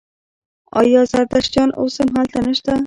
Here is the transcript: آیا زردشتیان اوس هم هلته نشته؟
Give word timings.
آیا 0.81 1.01
زردشتیان 1.11 1.69
اوس 1.79 1.93
هم 2.01 2.09
هلته 2.17 2.39
نشته؟ 2.47 2.73